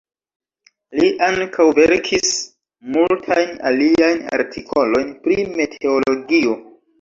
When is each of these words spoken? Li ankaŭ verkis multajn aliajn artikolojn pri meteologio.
Li 0.99 1.09
ankaŭ 1.25 1.65
verkis 1.79 2.31
multajn 2.95 3.53
aliajn 3.73 4.25
artikolojn 4.39 5.13
pri 5.29 5.39
meteologio. 5.61 6.59